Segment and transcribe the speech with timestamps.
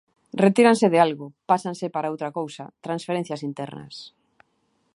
[0.45, 3.95] Retíranse de algo, pásanse para outra cousa, transferencias internas.